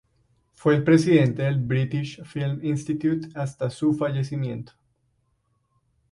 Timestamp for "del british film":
1.43-2.65